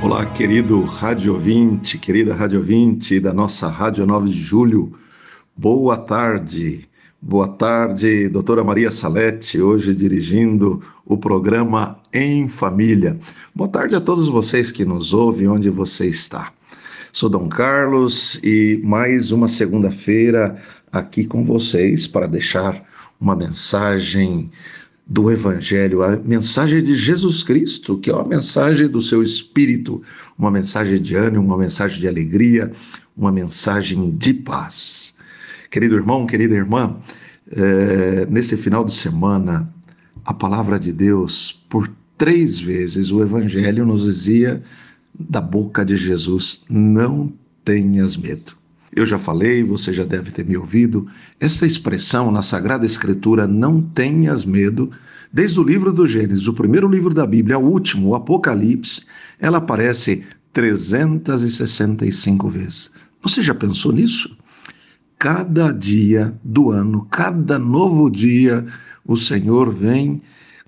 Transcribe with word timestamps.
Olá, 0.00 0.24
querido 0.24 0.80
rádio 0.82 1.34
ouvinte, 1.34 1.98
querida 1.98 2.32
rádio 2.32 2.60
ouvinte 2.60 3.18
da 3.18 3.32
nossa 3.32 3.68
Rádio 3.68 4.06
9 4.06 4.30
de 4.30 4.40
Julho. 4.40 4.96
Boa 5.56 5.96
tarde. 5.96 6.88
Boa 7.20 7.48
tarde, 7.48 8.28
doutora 8.28 8.62
Maria 8.62 8.92
Salete, 8.92 9.60
hoje 9.60 9.92
dirigindo 9.92 10.80
o 11.04 11.18
programa 11.18 11.98
Em 12.12 12.48
Família. 12.48 13.18
Boa 13.52 13.68
tarde 13.68 13.96
a 13.96 14.00
todos 14.00 14.28
vocês 14.28 14.70
que 14.70 14.84
nos 14.84 15.12
ouvem, 15.12 15.48
onde 15.48 15.68
você 15.68 16.06
está. 16.06 16.52
Sou 17.12 17.28
Dom 17.28 17.48
Carlos 17.48 18.40
e 18.44 18.80
mais 18.84 19.32
uma 19.32 19.48
segunda-feira 19.48 20.62
aqui 20.92 21.26
com 21.26 21.44
vocês 21.44 22.06
para 22.06 22.28
deixar 22.28 22.84
uma 23.20 23.34
mensagem 23.34 24.48
do 25.08 25.30
Evangelho, 25.30 26.02
a 26.02 26.16
mensagem 26.16 26.82
de 26.82 26.94
Jesus 26.94 27.42
Cristo, 27.42 27.96
que 27.96 28.10
é 28.10 28.14
uma 28.14 28.28
mensagem 28.28 28.86
do 28.86 29.00
seu 29.00 29.22
Espírito, 29.22 30.02
uma 30.36 30.50
mensagem 30.50 31.00
de 31.00 31.14
ânimo, 31.14 31.42
uma 31.42 31.56
mensagem 31.56 31.98
de 31.98 32.06
alegria, 32.06 32.70
uma 33.16 33.32
mensagem 33.32 34.14
de 34.14 34.34
paz. 34.34 35.16
Querido 35.70 35.94
irmão, 35.94 36.26
querida 36.26 36.54
irmã, 36.54 36.98
é, 37.50 38.26
nesse 38.26 38.54
final 38.54 38.84
de 38.84 38.92
semana, 38.92 39.72
a 40.22 40.34
palavra 40.34 40.78
de 40.78 40.92
Deus, 40.92 41.64
por 41.70 41.90
três 42.18 42.58
vezes, 42.58 43.10
o 43.10 43.22
Evangelho 43.22 43.86
nos 43.86 44.04
dizia 44.04 44.62
da 45.18 45.40
boca 45.40 45.86
de 45.86 45.96
Jesus: 45.96 46.64
não 46.68 47.32
tenhas 47.64 48.14
medo. 48.14 48.57
Eu 48.98 49.06
já 49.06 49.16
falei, 49.16 49.62
você 49.62 49.92
já 49.92 50.02
deve 50.02 50.32
ter 50.32 50.44
me 50.44 50.56
ouvido, 50.56 51.06
essa 51.38 51.64
expressão 51.64 52.32
na 52.32 52.42
Sagrada 52.42 52.84
Escritura, 52.84 53.46
não 53.46 53.80
tenhas 53.80 54.44
medo, 54.44 54.90
desde 55.32 55.60
o 55.60 55.62
livro 55.62 55.92
do 55.92 56.04
Gênesis, 56.04 56.48
o 56.48 56.52
primeiro 56.52 56.88
livro 56.88 57.14
da 57.14 57.24
Bíblia, 57.24 57.54
ao 57.54 57.62
último, 57.62 58.08
o 58.08 58.16
Apocalipse, 58.16 59.06
ela 59.38 59.58
aparece 59.58 60.24
365 60.52 62.48
vezes. 62.48 62.92
Você 63.22 63.40
já 63.40 63.54
pensou 63.54 63.92
nisso? 63.92 64.36
Cada 65.16 65.70
dia 65.70 66.34
do 66.42 66.72
ano, 66.72 67.06
cada 67.08 67.56
novo 67.56 68.10
dia, 68.10 68.66
o 69.06 69.16
Senhor 69.16 69.72
vem 69.72 70.20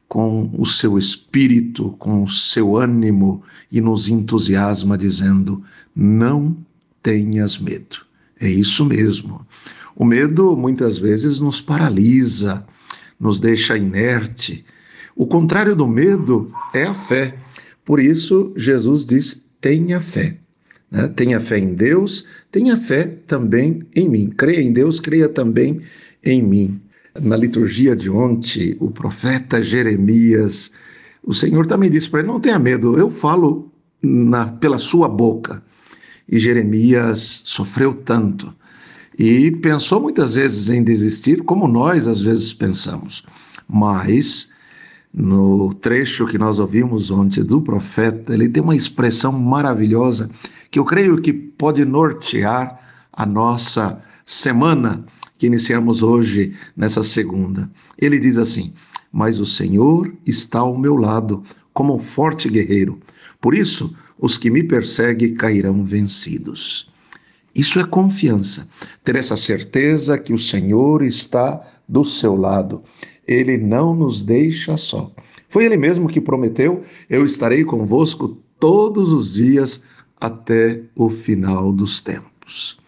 com 0.06 0.48
o 0.56 0.64
seu 0.64 0.96
espírito, 0.96 1.96
com 1.98 2.22
o 2.22 2.28
seu 2.28 2.76
ânimo 2.76 3.42
e 3.72 3.80
nos 3.80 4.08
entusiasma, 4.08 4.96
dizendo: 4.96 5.64
Não 5.96 6.56
tenhas 7.02 7.58
medo. 7.58 8.08
É 8.40 8.48
isso 8.48 8.84
mesmo. 8.84 9.46
O 9.94 10.04
medo 10.04 10.56
muitas 10.56 10.96
vezes 10.96 11.40
nos 11.40 11.60
paralisa, 11.60 12.66
nos 13.18 13.38
deixa 13.38 13.76
inerte. 13.76 14.64
O 15.14 15.26
contrário 15.26 15.76
do 15.76 15.86
medo 15.86 16.50
é 16.72 16.84
a 16.84 16.94
fé. 16.94 17.36
Por 17.84 18.00
isso, 18.00 18.52
Jesus 18.56 19.04
diz: 19.04 19.46
tenha 19.60 20.00
fé. 20.00 20.38
Né? 20.90 21.06
Tenha 21.08 21.38
fé 21.38 21.58
em 21.58 21.74
Deus, 21.74 22.26
tenha 22.50 22.76
fé 22.76 23.04
também 23.26 23.86
em 23.94 24.08
mim. 24.08 24.30
Creia 24.30 24.62
em 24.62 24.72
Deus, 24.72 25.00
creia 25.00 25.28
também 25.28 25.80
em 26.24 26.42
mim. 26.42 26.80
Na 27.20 27.36
liturgia 27.36 27.94
de 27.94 28.08
ontem, 28.08 28.76
o 28.80 28.90
profeta 28.90 29.62
Jeremias, 29.62 30.72
o 31.22 31.34
Senhor 31.34 31.66
também 31.66 31.90
disse 31.90 32.08
para 32.08 32.20
ele: 32.20 32.28
não 32.28 32.40
tenha 32.40 32.58
medo, 32.58 32.98
eu 32.98 33.10
falo 33.10 33.70
na, 34.02 34.46
pela 34.46 34.78
sua 34.78 35.08
boca. 35.08 35.62
E 36.30 36.38
Jeremias 36.38 37.42
sofreu 37.44 37.92
tanto 37.92 38.54
e 39.18 39.50
pensou 39.50 40.00
muitas 40.00 40.36
vezes 40.36 40.70
em 40.70 40.82
desistir, 40.82 41.42
como 41.42 41.68
nós 41.68 42.06
às 42.06 42.22
vezes 42.22 42.54
pensamos. 42.54 43.22
Mas 43.68 44.50
no 45.12 45.74
trecho 45.74 46.26
que 46.26 46.38
nós 46.38 46.58
ouvimos 46.58 47.10
ontem 47.10 47.42
do 47.42 47.60
profeta, 47.60 48.32
ele 48.32 48.48
tem 48.48 48.62
uma 48.62 48.76
expressão 48.76 49.32
maravilhosa 49.32 50.30
que 50.70 50.78
eu 50.78 50.84
creio 50.84 51.20
que 51.20 51.32
pode 51.32 51.84
nortear 51.84 52.80
a 53.12 53.26
nossa 53.26 54.02
semana 54.24 55.04
que 55.36 55.46
iniciamos 55.46 56.02
hoje, 56.02 56.54
nessa 56.76 57.02
segunda. 57.02 57.68
Ele 57.98 58.18
diz 58.20 58.38
assim: 58.38 58.72
Mas 59.12 59.40
o 59.40 59.46
Senhor 59.46 60.12
está 60.24 60.60
ao 60.60 60.78
meu 60.78 60.96
lado, 60.96 61.42
como 61.74 61.96
um 61.96 61.98
forte 61.98 62.48
guerreiro. 62.48 63.00
Por 63.40 63.54
isso, 63.54 63.94
os 64.20 64.36
que 64.36 64.50
me 64.50 64.62
perseguem 64.62 65.34
cairão 65.34 65.82
vencidos. 65.84 66.90
Isso 67.54 67.80
é 67.80 67.84
confiança, 67.84 68.68
ter 69.02 69.16
essa 69.16 69.36
certeza 69.36 70.18
que 70.18 70.32
o 70.32 70.38
Senhor 70.38 71.02
está 71.02 71.60
do 71.88 72.04
seu 72.04 72.36
lado. 72.36 72.82
Ele 73.26 73.56
não 73.56 73.94
nos 73.94 74.22
deixa 74.22 74.76
só. 74.76 75.12
Foi 75.48 75.64
Ele 75.64 75.76
mesmo 75.76 76.08
que 76.08 76.20
prometeu: 76.20 76.82
Eu 77.08 77.24
estarei 77.24 77.64
convosco 77.64 78.38
todos 78.58 79.12
os 79.12 79.34
dias 79.34 79.82
até 80.20 80.82
o 80.94 81.08
final 81.08 81.72
dos 81.72 82.00
tempos. 82.00 82.78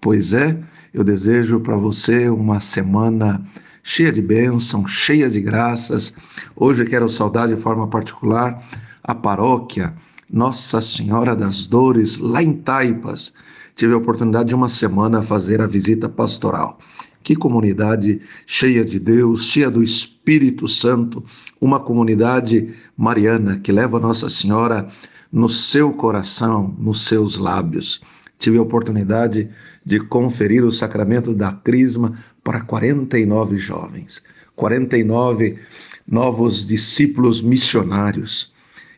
Pois 0.00 0.32
é, 0.34 0.60
eu 0.92 1.02
desejo 1.02 1.60
para 1.60 1.76
você 1.76 2.28
uma 2.28 2.60
semana 2.60 3.44
cheia 3.82 4.12
de 4.12 4.22
bênção, 4.22 4.86
cheia 4.86 5.28
de 5.28 5.40
graças. 5.40 6.14
Hoje 6.54 6.84
quero 6.84 7.08
saudar 7.08 7.48
de 7.48 7.56
forma 7.56 7.88
particular 7.88 8.62
a 9.02 9.14
paróquia 9.14 9.94
nossa 10.34 10.80
Senhora 10.80 11.36
das 11.36 11.64
Dores, 11.64 12.18
lá 12.18 12.42
em 12.42 12.54
Taipas. 12.54 13.32
Tive 13.76 13.94
a 13.94 13.96
oportunidade 13.96 14.48
de 14.48 14.54
uma 14.54 14.66
semana 14.66 15.22
fazer 15.22 15.60
a 15.60 15.66
visita 15.66 16.08
pastoral. 16.08 16.76
Que 17.22 17.36
comunidade 17.36 18.20
cheia 18.44 18.84
de 18.84 18.98
Deus, 18.98 19.44
cheia 19.44 19.70
do 19.70 19.80
Espírito 19.80 20.66
Santo, 20.66 21.24
uma 21.60 21.78
comunidade 21.78 22.74
mariana 22.96 23.60
que 23.60 23.70
leva 23.70 24.00
Nossa 24.00 24.28
Senhora 24.28 24.88
no 25.32 25.48
seu 25.48 25.92
coração, 25.92 26.74
nos 26.80 27.06
seus 27.06 27.38
lábios. 27.38 28.02
Tive 28.36 28.58
a 28.58 28.62
oportunidade 28.62 29.48
de 29.86 30.00
conferir 30.00 30.64
o 30.64 30.72
sacramento 30.72 31.32
da 31.32 31.52
Crisma 31.52 32.18
para 32.42 32.60
49 32.60 33.56
jovens, 33.56 34.24
49 34.56 35.60
novos 36.04 36.66
discípulos 36.66 37.40
missionários. 37.40 38.52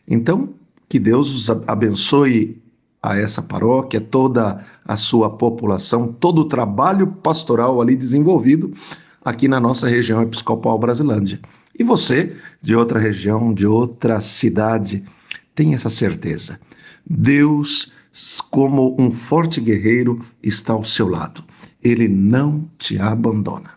Então, 0.07 0.57
que 0.89 0.99
Deus 0.99 1.49
abençoe 1.67 2.61
a 3.01 3.17
essa 3.17 3.41
paróquia, 3.41 4.01
toda 4.01 4.65
a 4.85 4.95
sua 4.95 5.29
população, 5.29 6.11
todo 6.11 6.41
o 6.41 6.45
trabalho 6.45 7.07
pastoral 7.07 7.81
ali 7.81 7.95
desenvolvido 7.95 8.73
aqui 9.23 9.47
na 9.47 9.59
nossa 9.59 9.87
região 9.87 10.21
episcopal 10.21 10.77
Brasilândia. 10.79 11.39
E 11.77 11.83
você, 11.83 12.35
de 12.61 12.75
outra 12.75 12.99
região, 12.99 13.53
de 13.53 13.65
outra 13.67 14.19
cidade, 14.19 15.03
tem 15.53 15.73
essa 15.73 15.89
certeza. 15.89 16.59
Deus, 17.05 17.91
como 18.49 18.95
um 18.99 19.11
forte 19.11 19.61
guerreiro, 19.61 20.25
está 20.41 20.73
ao 20.73 20.83
seu 20.83 21.07
lado. 21.07 21.43
Ele 21.83 22.07
não 22.07 22.67
te 22.77 22.97
abandona. 22.99 23.69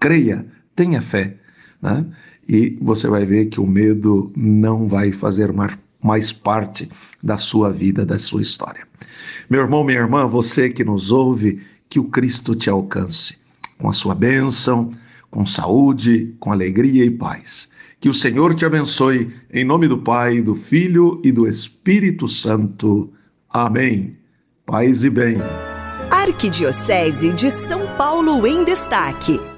Creia, 0.00 0.46
tenha 0.74 1.00
fé, 1.00 1.36
né? 1.80 2.04
e 2.48 2.78
você 2.80 3.08
vai 3.08 3.24
ver 3.24 3.46
que 3.46 3.60
o 3.60 3.66
medo 3.66 4.32
não 4.34 4.88
vai 4.88 5.12
fazer 5.12 5.52
mais 5.52 5.76
mais 6.02 6.32
parte 6.32 6.88
da 7.22 7.36
sua 7.36 7.70
vida, 7.70 8.06
da 8.06 8.18
sua 8.18 8.42
história. 8.42 8.86
Meu 9.48 9.60
irmão, 9.60 9.84
minha 9.84 9.98
irmã, 9.98 10.26
você 10.26 10.68
que 10.68 10.84
nos 10.84 11.10
ouve, 11.10 11.60
que 11.88 11.98
o 11.98 12.04
Cristo 12.04 12.54
te 12.54 12.68
alcance 12.68 13.36
com 13.78 13.88
a 13.88 13.92
sua 13.92 14.14
bênção, 14.14 14.92
com 15.30 15.46
saúde, 15.46 16.34
com 16.38 16.52
alegria 16.52 17.04
e 17.04 17.10
paz. 17.10 17.70
Que 18.00 18.08
o 18.08 18.14
Senhor 18.14 18.54
te 18.54 18.64
abençoe, 18.64 19.32
em 19.52 19.64
nome 19.64 19.88
do 19.88 19.98
Pai, 19.98 20.40
do 20.40 20.54
Filho 20.54 21.20
e 21.24 21.32
do 21.32 21.48
Espírito 21.48 22.28
Santo. 22.28 23.12
Amém. 23.48 24.16
Paz 24.64 25.04
e 25.04 25.10
bem. 25.10 25.36
Arquidiocese 26.10 27.32
de 27.32 27.50
São 27.50 27.86
Paulo 27.96 28.46
em 28.46 28.64
Destaque. 28.64 29.57